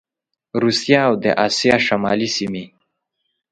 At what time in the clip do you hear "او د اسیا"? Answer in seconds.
1.07-1.75